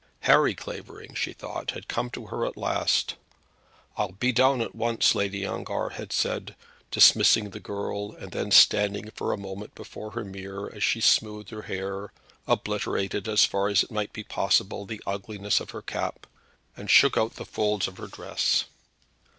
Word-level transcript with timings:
Harry 0.21 0.55
Clavering, 0.55 1.13
she 1.13 1.31
thought, 1.31 1.69
had 1.69 1.87
come 1.87 2.09
to 2.09 2.25
her 2.25 2.43
at 2.43 2.57
last. 2.57 3.17
"I'll 3.97 4.13
be 4.13 4.31
down 4.31 4.59
at 4.59 4.73
once," 4.73 5.13
Lady 5.13 5.45
Ongar 5.45 5.89
had 5.89 6.11
said, 6.11 6.55
dismissing 6.89 7.51
the 7.51 7.59
girl 7.59 8.15
and 8.17 8.31
then 8.31 8.49
standing 8.49 9.11
for 9.11 9.31
a 9.31 9.37
moment 9.37 9.75
before 9.75 10.09
her 10.13 10.25
mirror 10.25 10.73
as 10.73 10.83
she 10.83 11.01
smoothed 11.01 11.51
her 11.51 11.61
hair, 11.69 12.11
obliterated 12.47 13.27
as 13.27 13.45
far 13.45 13.67
as 13.67 13.83
it 13.83 13.91
might 13.91 14.11
be 14.11 14.23
possible 14.23 14.87
the 14.87 15.03
ugliness 15.05 15.59
of 15.59 15.69
her 15.69 15.83
cap, 15.83 16.25
and 16.75 16.89
shook 16.89 17.15
out 17.15 17.35
the 17.35 17.45
folds 17.45 17.87
of 17.87 17.97
her 17.97 18.07
dress. 18.07 18.65